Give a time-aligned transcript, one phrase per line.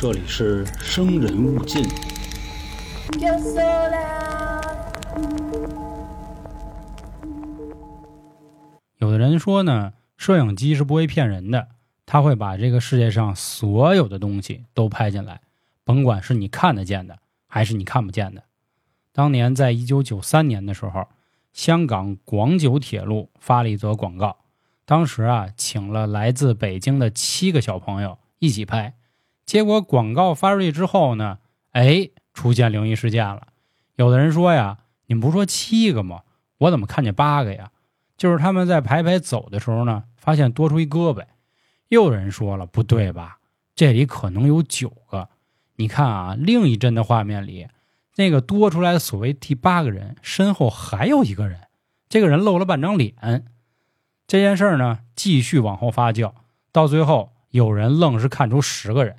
[0.00, 1.82] 这里是生人勿近。
[8.98, 11.70] 有的人说呢，摄影机是不会骗人的，
[12.06, 15.40] 它会把这个世界上所有的东西都拍进来，
[15.82, 17.18] 甭管是你看得见的
[17.48, 18.44] 还是你看不见的。
[19.12, 21.08] 当年在一九九三年的时候，
[21.52, 24.36] 香港广九铁路发了一则广告，
[24.84, 28.94] 当时啊，请了来自北京的七个小朋友一起拍，
[29.48, 31.38] 结果广告发出去之后呢，
[31.72, 33.46] 哎，出现灵异事件了。
[33.96, 34.76] 有的人说呀，
[35.06, 36.20] 你们不说七个吗？
[36.58, 37.70] 我怎么看见八个呀？
[38.18, 41.24] 就是他们在排排走的时候呢，发现多出一胳膊。
[41.88, 43.38] 又有人说了，不对吧？
[43.74, 45.30] 这里可能有九个。
[45.76, 47.68] 你看啊，另一帧的画面里，
[48.16, 51.58] 那个多出来的所谓第八个人身后还有一个人，
[52.10, 53.46] 这个人露了半张脸。
[54.26, 56.34] 这件事儿呢，继续往后发酵，
[56.70, 59.16] 到最后有人愣是看出十个人。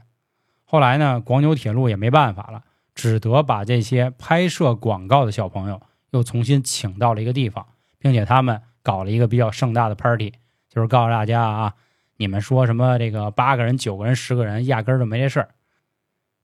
[0.69, 2.61] 后来呢，广九铁路也没办法了，
[2.93, 7.65] 只得把这些拍摄广告的小朋友又重新请到了一个地方，
[7.97, 8.61] 并且他们。
[8.81, 10.33] 搞了一个比较盛大的 party，
[10.69, 11.73] 就是告诉大家啊，
[12.15, 15.49] 你们说什么这个八个人、九个人、十个人，压根儿就没这事儿。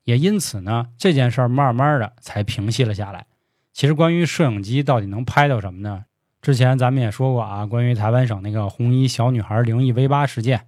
[0.04, 3.26] 也因此呢，这件事儿慢慢的才平息了下来。
[3.72, 6.06] 其实关于摄影机到底能拍到什么呢？
[6.42, 10.67] 之前咱们也说过啊，关于台湾省那个红衣小女孩灵异 V 八事件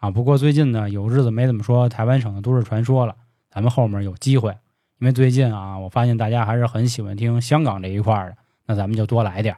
[0.00, 0.10] 啊。
[0.10, 3.16] 不过最近呢，有日子没怎么说台湾省的都市传说了，
[3.50, 4.50] 咱们后面有机会，
[4.98, 8.36] 因为最近啊，我发现大家还是很喜欢听香港这一块的，
[8.66, 9.56] 那咱们就多来点。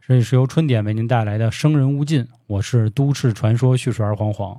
[0.00, 4.58] 这里是由春点为您带来的《生人勿近》，我是都市传说叙述儿黄黄。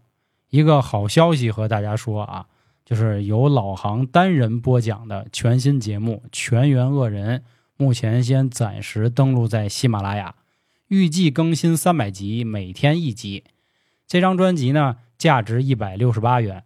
[0.50, 2.46] 一个好消息和大家说啊，
[2.86, 7.40] 就是由老杭单人播讲的全新节目《全员恶人》，
[7.78, 10.36] 目前先暂时登录在喜马拉雅，
[10.88, 13.44] 预计更新三百集，每天一集。
[14.08, 16.64] 这张专辑呢，价值一百六十八元。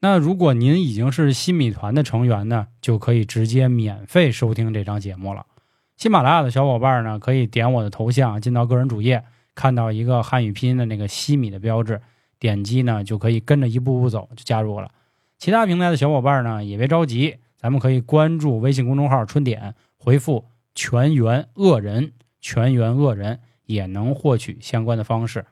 [0.00, 5.46] 那如果您已经是新米团的成员呢，就可以直接免费收听这张节目了。
[5.96, 9.24] 喜马拉雅的小伙伴呢，可以点我的头像进到个人主页，
[9.54, 12.02] 看到一个汉语拼音的那个西米的标志，
[12.38, 14.90] 点击呢就可以跟着一步步走就加入了。
[15.38, 20.44] 其他平台的小伙伴呢也别着急，咱们可以关注微信公众号“春点”，回复
[20.76, 22.12] “全员恶人”，
[22.42, 25.46] 全员恶人也能获取相关的方式。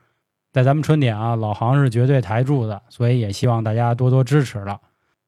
[0.55, 4.79] 在咱们春点啊，老杭是绝对台柱子，所以也希望大家多多支持了。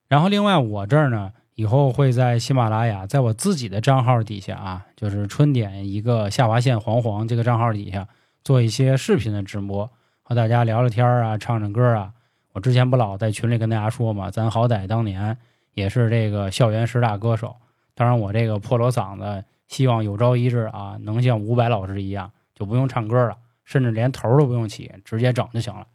[0.08, 1.34] 然后另外我这儿呢。
[1.56, 8.08] 以后会在喜马拉雅，在我自己的账号底下啊，就是春点一个下划线黄黄这个账号底下
[8.44, 9.90] 做一些视频的直播，
[10.22, 12.14] 和大家聊聊天啊，唱唱歌啊。
[12.54, 15.36] 我之前不老在群里跟大家说嘛，咱好歹当年
[15.74, 17.56] 也是这个校园十大歌手。
[17.96, 23.36] 当然，我这个破锣嗓子，希望有朝一日啊，能像伍佰老师一样，就不用唱歌了，
[23.68, 25.86] 甚至连头都不用起，直接整就行了。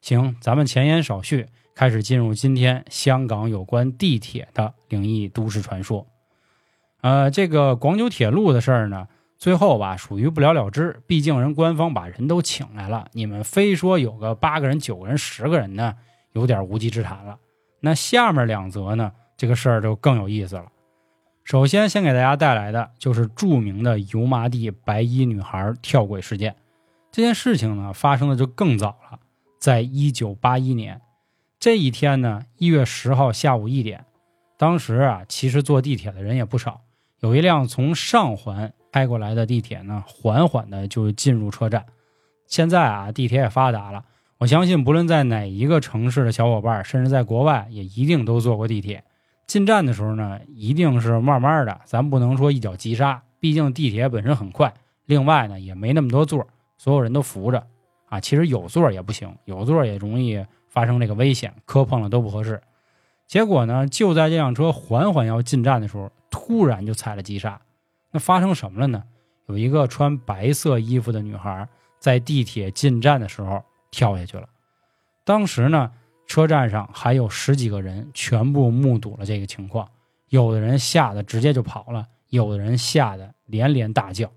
[0.00, 1.46] 行，咱们前言少叙。
[1.72, 6.06] 开始进入今天香港有关地铁的灵异都市传说。
[7.00, 9.06] 呃，这个广九铁路的事儿呢，
[9.38, 11.00] 最后吧属于不了了之。
[11.06, 15.94] 毕竟人官方把人都请来了，你们非说有个八个人、九个人、十个人呢，
[16.32, 17.38] 有点无稽之谈了。
[17.78, 20.66] 那下面两则呢，这个事儿就更有意思了。
[21.44, 26.54] 首先，先给大家带来的就是著名的油麻地白衣女孩跳轨事件。
[27.12, 29.18] 这件事情呢，发生的就更早了，
[29.58, 31.00] 在一九八一年。
[31.58, 34.04] 这一天呢，一月十号下午一点，
[34.56, 36.82] 当时啊，其实坐地铁的人也不少。
[37.20, 41.84] 有一辆从上环开过来的地铁呢，缓缓的就进入车站。
[42.46, 44.04] 现在啊，地铁也发达了，
[44.38, 49.04] 我相信不论在哪一个城市的小伙伴，甚至在国外，也一定都坐过地铁。
[49.46, 54.72] 进站的时候呢，一定是慢慢的，咱不能说一脚急刹，毕竟地铁本身很快。
[55.06, 56.46] 另外呢，也没那么多座，
[56.80, 57.66] 所有人都扶着
[58.08, 58.18] 啊。
[58.20, 60.46] 其实有座也不行，有座也容易。
[60.70, 62.62] 发生这个危险，磕碰了都不合适。
[63.26, 67.60] 结果呢，就在这辆车缓缓要进站的时候，突然就踩了急刹。
[68.12, 69.02] 那发生什么了呢？
[69.46, 74.48] 有一个穿白色衣服的女孩在地铁进站的时候跳下去了。
[75.24, 75.90] 当时呢，
[76.28, 79.88] 车站上还有十几个人，全部目睹了这个情况。
[80.28, 84.30] 有的人吓得直接就跑了，有的人吓得连连大叫。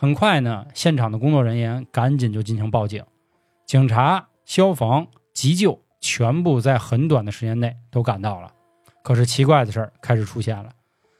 [0.00, 3.04] 很快呢，现场的工作人员赶紧就进行报警，
[3.66, 5.06] 警察、消防。
[5.34, 8.50] 急救全部在很短的时间内都赶到了，
[9.02, 10.70] 可是奇怪的事儿开始出现了。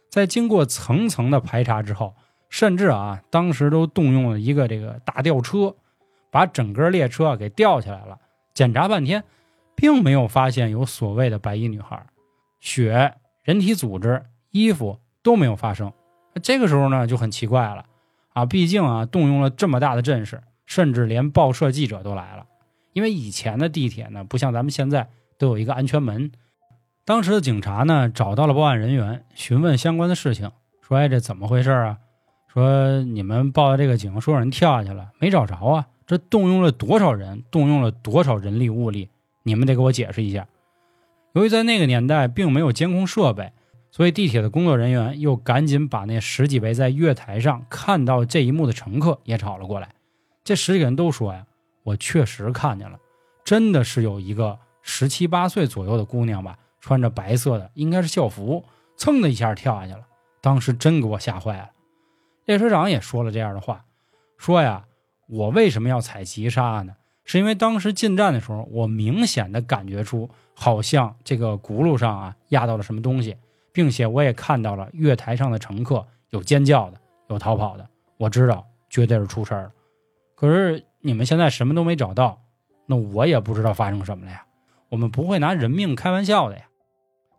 [0.08, 2.14] 在经过层层的排查之后，
[2.48, 5.74] 甚至啊，当时都动用了一个这个大吊车，
[6.30, 8.18] 把整个列车给吊起来了。
[8.54, 9.22] 检查半天，
[9.74, 12.04] 并没有发现有所谓的白衣女孩，
[12.60, 15.92] 血、人体组织、衣服都没有发生。
[16.42, 17.86] 这个时候呢，就很奇怪了
[18.32, 18.46] 啊！
[18.46, 22.46] 毕竟啊，动用了这么大的阵势，甚至连报社记者都来了。
[22.92, 26.32] 因为以前的地铁呢，不像咱们现在都有一个安全门，
[27.04, 30.50] 当时的警察呢找到了报案人员，询问相关的事情，
[30.80, 31.98] 说：“哎，这怎么回事啊？
[32.52, 35.86] 说你们报的这个警，说有人跳下去了，没找着啊？
[36.06, 39.08] 这动用了多少人，动用了多少人力物力？
[39.44, 40.46] 你们得给我解释一下。”
[41.32, 43.52] 由于在那个年代并没有监控设备，
[43.90, 49.90] 所以地铁的工作人员又赶紧把那十几位在月台上看到这一幕的乘客也找了过来。
[50.44, 51.46] 这十几个人都说呀
[51.82, 52.98] ：“我确实看见了，
[53.44, 58.64] 真的是有一个十七八岁左右的姑娘吧，穿着白色的，应该是校服，
[58.96, 60.06] 噌的一下跳下去了。
[60.40, 61.70] 当时真给我吓坏了。”
[62.46, 63.84] 列车长也说了这样的话，
[64.38, 64.84] 说呀
[65.28, 66.94] ：“我为什么要踩急刹呢？
[67.24, 73.34] 是因为当时进站的时候，我明显的感觉出。”好像这个轱辘上啊压到了什么东西，
[73.72, 77.88] 并且我也看到了月台上的乘客有尖叫的，有逃跑的。
[78.16, 79.72] 我知道绝对是出事儿了。
[80.34, 82.40] 可是你们现在什么都没找到，
[82.86, 84.44] 那我也不知道发生什么了呀。
[84.88, 86.64] 我们不会拿人命开玩笑的呀。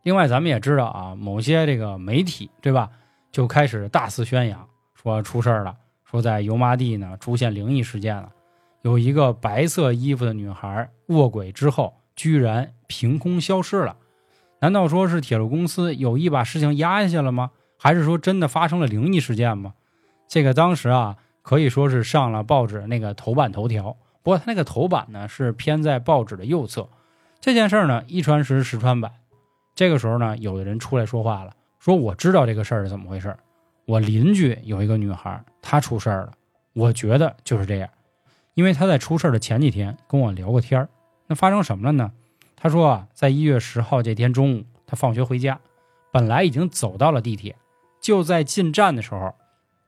[0.03, 2.89] 另外，咱们也知道啊，某些这个媒体对吧，
[3.31, 5.75] 就开始大肆宣扬说出事儿了，
[6.05, 8.31] 说在油麻地呢出现灵异事件了，
[8.81, 11.93] 有一个白色衣服的女孩卧轨之后。
[12.13, 13.95] 居然凭空消失了，
[14.61, 17.51] 难道说是铁路公司有意把事情压下去了吗？
[17.77, 19.73] 还是说真的发生了灵异事件吗？
[20.27, 23.97] 这个当时啊，可以说是上了报纸那个头版头条。
[24.21, 26.87] 不过他那个头版呢是偏在报纸的右侧。
[27.39, 29.11] 这件事儿呢一传十，十传百。
[29.73, 33.35] 这个时候呢，有的人出来说话了，说我知道这个事儿是怎么回事。
[33.85, 36.33] 我邻居有一个女孩，她出事儿了。
[36.73, 37.89] 我觉得就是这样，
[38.53, 40.87] 因为她在出事儿的前几天跟我聊过天儿。
[41.25, 42.11] 那发生什么了呢？
[42.63, 45.59] 他说啊，在一月十号这天中午，他放学回家，
[46.11, 47.55] 本来已经走到了地铁，
[47.99, 49.33] 就在进站的时候，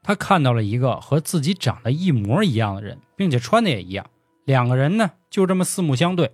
[0.02, 4.08] 他看到了一个和自己长得一模一样的人，并且穿的也一样。
[4.44, 6.32] 两个人呢，就这么四目相对，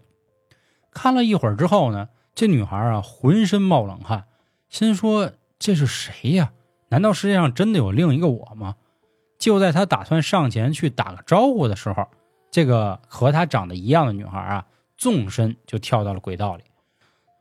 [0.91, 4.23] 看了一会儿之后呢，这女孩啊，浑身冒冷汗，
[4.69, 6.53] 心说这是谁呀？
[6.87, 8.77] 难道世界上真的有另一个我吗？
[9.37, 12.07] 就在他打算上前去打个招呼的时候，
[12.49, 14.65] 这个和他长得一样的女孩啊。
[14.99, 16.63] 纵身就跳到了轨道里，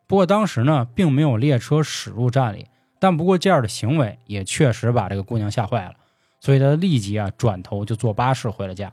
[0.07, 2.69] 不过当时呢，并没有列车驶入站里，
[3.01, 5.97] 但不过这样的行为也确实把这个姑娘吓坏了，
[6.39, 8.93] 所以她立即啊转头就坐巴士回了家。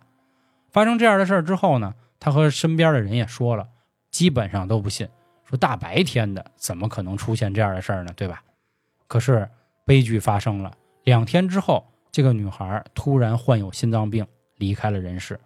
[0.72, 3.70] 发生这样的事儿之后呢，她和身边的人也说了，
[4.10, 5.08] 基本上都不信，
[5.48, 8.12] 说大白天的怎么可能出现这样的事儿呢？
[8.16, 8.42] 对吧？
[9.08, 9.48] 可是
[9.86, 14.26] 悲剧发生了，两天之后，这个女孩突然患有心脏病，
[14.56, 15.40] 离开了人世。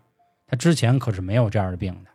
[0.47, 2.09] 她之前可是没有这样的病的。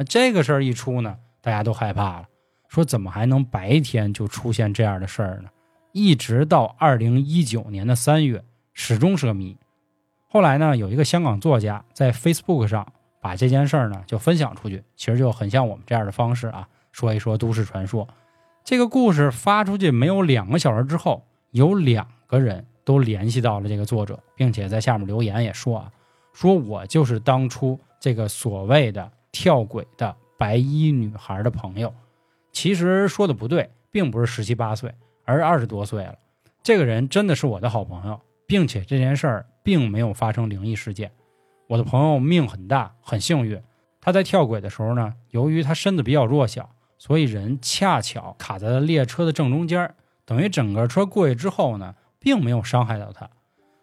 [0.00, 2.28] 那这个事儿一出呢，大家都害怕了，
[2.68, 5.50] 说怎么还能白天就出现这样的事儿呢？
[5.92, 8.42] 一直到二零一九年的三月，
[8.72, 9.54] 始终是个谜。
[10.26, 18.08] 后来呢，有一个香港作家在 Facebook 上把这件事儿呢就分享出去，其实就很像我们这样的方式啊，说一说都市传说。
[18.64, 25.92] 这个故事发出去没有两个小时之后，有两个人都联系到了这个作者，并且在下面留言也说啊，
[26.32, 29.12] 说我就是当初这个所谓的。
[29.32, 31.92] 跳轨的白衣女孩的朋友，
[32.52, 34.94] 其实说的不对，并不是十七八岁，
[35.24, 36.14] 而是二十多岁了。
[36.62, 41.10] 这个人真的是我的好朋友，并且这件事儿并没有发生灵异事件。
[41.66, 43.60] 我的朋友命很大，很幸运。
[44.00, 53.28] 他在跳轨的时候呢，由于他身子比较弱小，所以人恰巧卡在了列车的正中间，等于整个车过去之后呢，并没有伤害到他。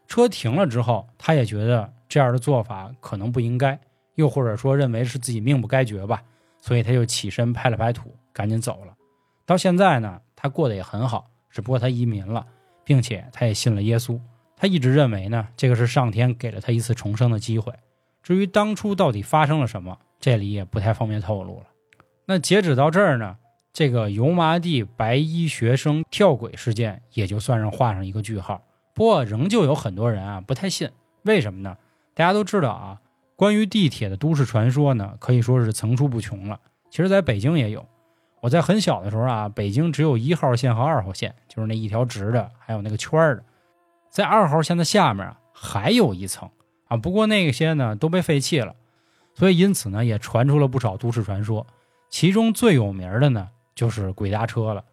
[0.07, 3.79] 车停了之后，他也觉得这样的做法可能不应该。
[4.17, 6.21] 又或者说认为是自己命不该绝吧，
[6.59, 8.93] 所以他就起身拍了拍土，赶紧走了。
[9.45, 12.45] 到现在呢，他过得也很好，只不过他移民了，
[12.83, 14.19] 并且他也信了耶稣。
[14.55, 17.71] 他一直认为呢，这个是上天给了他一次重生的机会。
[18.23, 21.67] 至于当初到底发生了什么，这里也不太方便透露了。
[22.25, 23.37] 那截止到这儿呢，
[23.71, 28.63] 这个油麻地白衣学生跳轨事件也就算是画上一个句号。
[28.95, 30.89] 不过仍旧有很多人啊不太信，
[31.21, 31.77] 为什么呢？
[32.15, 32.99] 大家都知道啊。
[33.37, 36.59] 关于地铁的都市传说呢，可以说是层出不穷了。
[36.89, 37.85] 其实，在北京也有。
[38.41, 43.43] 我在很小的时候啊，北京只有一号线和二号线，就是那一条直的，还有那个圈的。
[44.09, 46.49] 在二号线的下面啊，还有一层
[46.87, 48.75] 啊，不过那些呢都被废弃了，
[49.35, 51.67] 所以因此呢，也传出了不少都市传说。
[52.09, 54.83] 其中最有名的呢，就是鬼搭车了。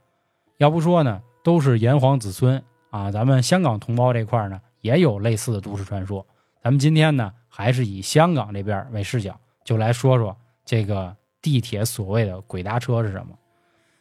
[0.59, 3.11] 要不说呢，都是炎黄子孙啊。
[3.11, 6.27] 咱们香港同胞这块呢，也有类似的都市传说。
[6.63, 7.33] 咱们今天呢。
[7.57, 13.39] 还是以香港这边为视角，就来说说这个地铁所谓的鬼搭车是什么。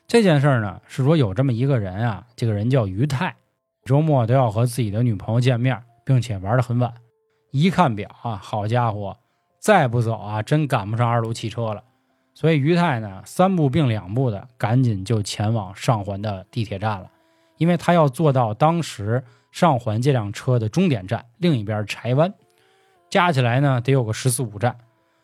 [0.08, 3.36] 这件事呢，是说有这么一个人啊，这个人叫于泰，
[3.86, 6.92] 周末都要和自己的女朋友见面，并且玩的很晚。
[7.52, 9.16] 一看表啊，好家伙，
[9.60, 11.84] 再不走啊，真赶不上二路汽车了。
[12.34, 17.12] 所以于太呢三步并两步的赶紧就前往上环的地铁站了，
[17.58, 22.34] 因为他要坐到当时上环这辆车的终点站另一边柴湾，
[23.13, 24.75] 加起来呢得有个十四五站。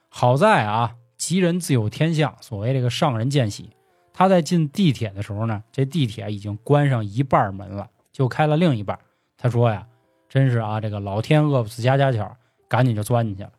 [0.10, 3.72] 好在啊，吉人自有天相，所谓这个上人见喜。
[4.13, 9.00] 他在进地铁的时候呢，这地铁已经关上一半门了，就开了另一半。
[9.39, 9.88] 他说呀，
[10.27, 13.51] 真是啊，这个老天饿不死家家巧，赶紧就钻进去了。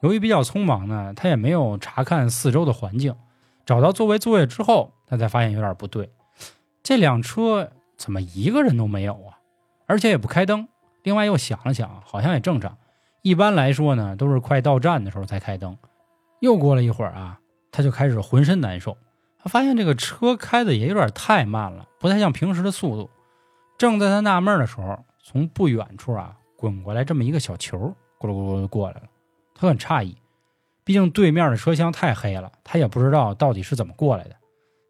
[0.00, 3.14] 由于比较匆忙呢，他也没有查看四周的环境。
[3.66, 6.08] 找到座位座位之后，他才发现有点不对，
[6.82, 9.36] 这辆车怎么一个人都没有啊？
[9.84, 10.66] 而且也不开灯。
[11.02, 12.78] 另外又想了想，好像也正常。
[13.26, 15.76] 一般来说呢，都是快到站的时候才开灯。
[16.38, 17.40] 又过了一会儿啊，
[17.72, 18.96] 他就开始浑身难受。
[19.36, 23.10] 他发现这个车开的也有点太慢了，不太像平时的速度。
[23.76, 27.76] 正在他纳闷的时候，从不远处啊滚过来这么一个小球，
[28.20, 29.02] 咕噜咕噜就过来了。
[29.56, 30.16] 他很诧异，
[30.84, 34.36] 毕竟对面的车厢太黑了，他也不知道到底是怎么过来的。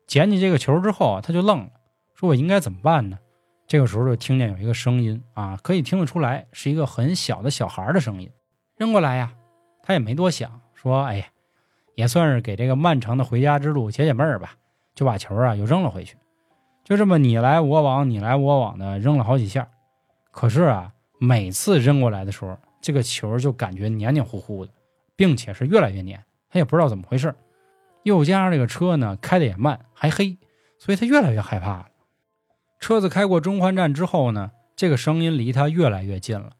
[0.06, 1.70] 捡起这个球之后啊，他就愣了，
[2.14, 3.18] 说：“我应该怎么办呢？”
[3.66, 8.30] 这个时候就听见有一个声音啊，可以听得出来是一个很小的小孩的声音，
[8.76, 9.32] 扔过来呀。
[9.82, 11.26] 他也没多想，说：“哎呀。”
[11.96, 14.56] 也算是给这个漫长的回家之路解解闷儿吧，
[14.94, 16.14] 就把球啊又扔了回去，
[16.84, 19.66] 就这么你来我往，你来我往的扔了好几下。
[20.30, 24.72] 可是啊，每次扔过来的时候，这个球就感觉黏黏糊糊的，
[25.16, 26.22] 并且是越来越黏。
[26.50, 27.34] 他也不知道怎么回事，
[28.02, 30.36] 又加上这个车呢开的也慢，还黑，
[30.78, 31.86] 所以他越来越害怕了。
[32.78, 36.50] 车子开过中环站之后呢，这个声音离他越来越近了，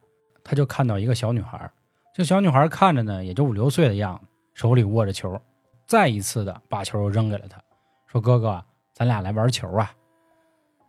[0.43, 1.71] 他就看到一个小女孩。
[2.15, 4.27] 这小女孩看着呢，也就五六岁的样子。
[4.55, 5.39] 手里握着球，
[5.87, 7.63] 再一次的把球扔给了他，
[8.07, 9.93] 说：“哥哥，咱俩来玩球啊！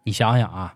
[0.06, 0.74] 你想想啊，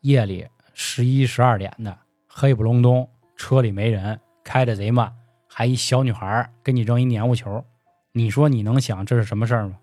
[0.00, 1.94] 夜里十一十二点的，
[2.26, 3.06] 黑不隆冬，
[3.36, 5.14] 车里没人，开的贼慢，
[5.46, 7.62] 还一小女孩给你扔一黏糊球，
[8.12, 9.76] 你说你能想这是什么事儿吗？”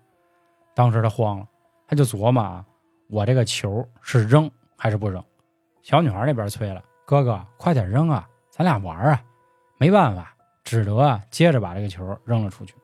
[0.74, 1.46] 当时他慌了，
[1.86, 2.66] 他就琢磨啊，
[3.10, 5.22] 我这个球是扔还是不扔？
[5.82, 9.22] 小女孩那边催了：“哥哥，快点扔啊，咱俩玩啊！”
[9.78, 10.34] 没办法。
[10.62, 12.74] 只得啊，接着把这个球扔了出去。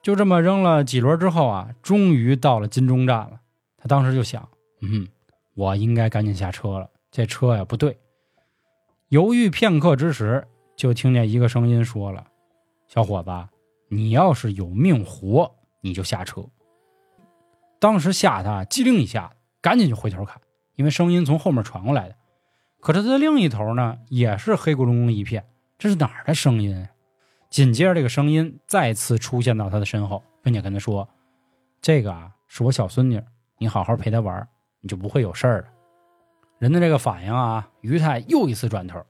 [0.00, 3.40] 就这么扔了几轮之后啊，终于到了金钟站了。
[3.76, 4.48] 他当时就想，
[4.80, 5.08] 嗯，
[5.54, 6.88] 我应该赶紧下车了。
[7.10, 7.98] 这车呀不对。
[9.08, 10.46] 犹豫片刻之时，
[10.76, 12.24] 就听见一个声音说了
[12.86, 13.30] ：“小伙子，
[13.88, 16.44] 你要是有命活，你就下车。”
[17.80, 20.38] 当时吓他机灵一下，赶紧就回头看，
[20.74, 22.16] 因为声音从后面传过来的。
[22.80, 25.46] 可是他的另一头呢，也是黑咕隆咚一片，
[25.78, 26.88] 这是哪儿的声音？
[27.48, 31.08] 紧接着，这个声音再次出现到他的身后，并且跟他说
[31.80, 33.22] ：“这个啊，是我小孙女，
[33.58, 34.48] 你好好陪她玩，
[34.80, 35.68] 你就不会有事儿了。”
[36.58, 39.04] 人的这个反应啊，于太又一次转头，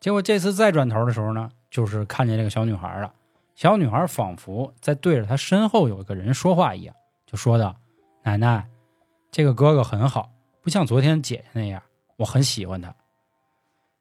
[0.00, 3.12] 结果这次再转头的时候呢，就是看见这个小女孩了。
[3.54, 6.94] 小女孩仿佛在对着他身后有一个人说话一样，
[7.26, 7.74] 就说道
[8.22, 8.68] ：“奶奶，
[9.38, 11.80] 这个哥哥很好，不像昨天姐姐那样，
[12.16, 12.92] 我很喜欢他。”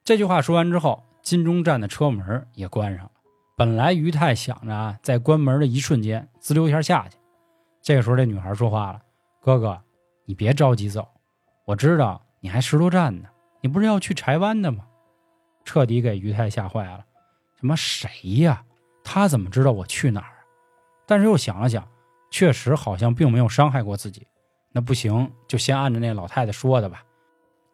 [0.03, 3.11] 这句话说完之后，金钟站的车门也关上了。
[3.55, 7.19] 本来于太想着啊，在关门的一瞬间滋溜一下下去。
[7.83, 8.99] 这个时候，这女孩说话了
[9.39, 9.79] ：“哥哥，
[10.25, 11.07] 你别着急走，
[11.65, 13.29] 我知道你还石头站呢。
[13.61, 14.87] 你不是要去柴湾的吗？”
[15.63, 17.05] 彻底给于太吓坏了。
[17.59, 18.63] 什么谁呀？
[19.03, 20.33] 他怎么知道我去哪儿？
[21.05, 21.87] 但是又想了想，
[22.31, 24.25] 确实好像并没有伤害过自己。
[24.77, 27.03] 那不行，就先按着那老太太说的吧。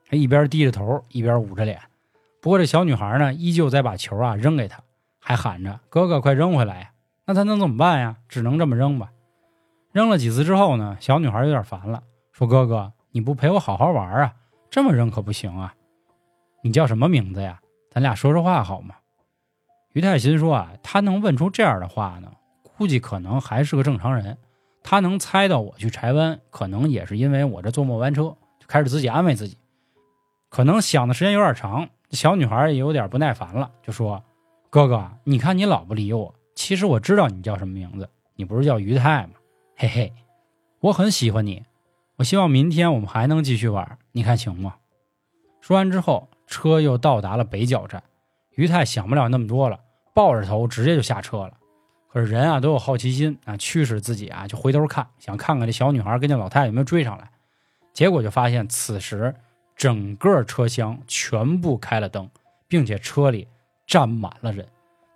[0.10, 1.78] 他一边低着头，一边捂着脸。
[2.42, 4.80] 不过这小女孩呢，依旧在把球啊扔给他。
[5.20, 6.92] 还喊着：“哥哥，快扔回来呀！”
[7.28, 8.16] 那他能怎么办呀？
[8.30, 9.12] 只能这么扔吧。
[9.92, 14.34] 扔了几次之后呢，小女孩有点烦了，说：“哥哥，你不陪我好好玩啊？
[14.70, 15.76] 这么扔可不行啊！
[16.62, 17.60] 你叫什么名字呀？
[17.92, 18.96] 咱俩说说话好吗？”
[19.92, 22.32] 于太心说：“啊，他能问出这样的话呢，
[22.78, 24.38] 估计可能还是个正常人。
[24.84, 29.58] 他能猜到我去柴湾，可能也是因为我这坐末班车，就开始自己安慰自己。
[30.50, 34.24] 可能想的时间有点长，小女孩也有点不耐烦了，就说。”
[34.70, 39.34] 哥哥，你看你老不理我，其实我知道你叫什么名字，你不是叫于太吗？
[39.78, 40.12] 嘿嘿，
[40.80, 41.64] 我很喜欢你，
[42.16, 44.78] 我希望明天我们还能继续玩，你看行吗？
[45.62, 48.02] 说完之后，车又到达了北角站，
[48.56, 49.80] 于太想不了那么多了，
[50.12, 51.54] 抱着头直接就下车了。
[52.14, 57.28] 可是人啊都有好奇心啊，驱使自己啊就回头看，想看看这小女孩跟这老太太有没有追上来。
[57.92, 59.34] 结果就发现此时
[59.76, 62.30] 整个车厢全部开了灯，
[62.68, 63.48] 并且车里。
[63.86, 64.66] 站满了人，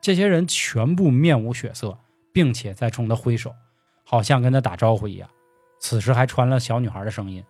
[0.02, 1.98] 这些人全部面无血色，
[2.34, 3.56] 并且在冲他挥手，
[4.04, 5.28] 好像跟他打招呼一样。
[5.80, 7.42] 此时还传了小女孩的声音：“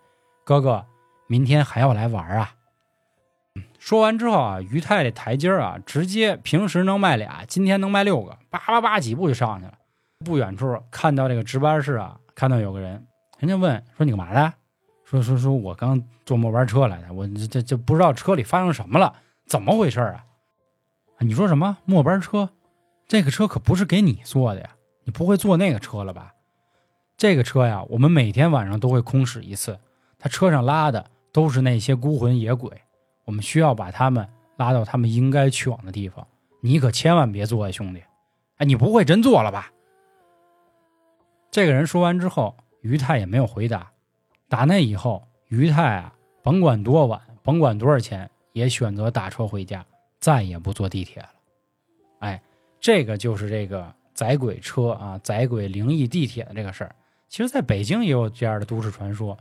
[0.46, 0.86] 哥哥，
[1.26, 2.54] 明天还要来玩啊！”
[3.80, 9.74] 说完之后啊，于太这台阶啊，直接平时能卖俩，今天能卖六个，叭叭叭几步就上去了。
[10.26, 13.06] 不远处看到这个值班室啊，看到有个人，
[13.40, 14.54] 人家问说你干嘛的？
[15.06, 19.14] 说说说我刚坐末班车来的，我这这这不知道车里发生什么了，
[19.46, 20.26] 怎么回事啊？
[21.20, 22.50] 你说什么末班车？
[23.08, 24.70] 这个车可不是给你坐的呀，
[25.06, 26.34] 你不会坐那个车了吧？
[27.16, 29.80] 这个车呀，我们每天晚上都会空驶一次，
[30.20, 32.70] 他车上拉的都是那些孤魂野鬼，
[33.28, 36.26] 我们需要把他们拉到他们应该去往的地方，
[36.62, 38.02] 你可千万别坐呀，兄弟！
[38.56, 39.70] 哎，你不会真坐了吧？
[41.52, 43.92] 这个人说完之后，于太也没有回答。
[44.48, 49.86] 打那以后，于太啊，甭管多晚，甭管多少钱，也选择打车回家，
[50.20, 51.30] 再也不坐地铁了。
[52.20, 52.42] 哎，
[52.80, 56.96] 这个就是这个载鬼车啊，载鬼灵异地铁的这个事儿。
[57.28, 59.38] 其实，在北京也有这样的都市传说，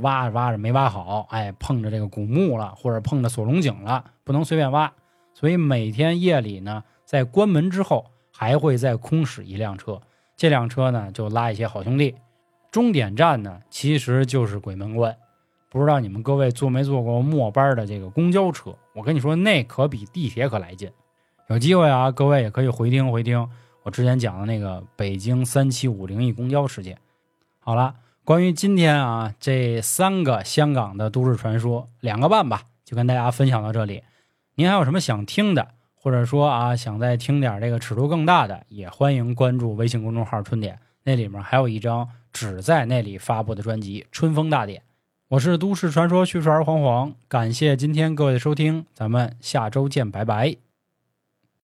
[0.00, 4.92] 挖着挖着没挖好，哎，碰着这个古墓了，或者碰着锁龙井了，不能随便挖。
[5.32, 10.00] 所以每天夜里呢，在关门之后，还会再空驶一辆车，
[10.36, 12.14] 这辆车呢就拉一些好兄弟。
[12.70, 15.16] 终点站呢，其实就是鬼门关。
[15.68, 18.74] 不知道你们各位坐没坐过末班的这个公交车？
[18.94, 20.90] 我跟你说，那可比地铁可来劲。
[21.48, 23.48] 有机会啊，各位也可以回听回听
[23.82, 26.98] 我之前讲的那个北京三七五灵异公交事件。
[27.60, 34.02] 好了，关于今天啊这三个香港的都市传说，两个半吧，就跟大家分享到这里。
[34.54, 42.08] 您还有什么想听的，或者说啊想再听点这个尺度更大的，也欢迎关注微信公众号“春点”，那里面还有一张。
[42.32, 44.80] 只在那里发布的专辑《春风大典》，
[45.30, 50.69] 我是都市传说叙述儿黄黄，感谢今天各位的收听，咱们下周见，拜拜。